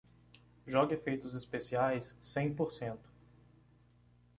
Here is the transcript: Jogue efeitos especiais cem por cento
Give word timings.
Jogue 0.65 0.93
efeitos 0.95 1.35
especiais 1.35 2.17
cem 2.19 2.51
por 2.55 2.71
cento 2.71 3.07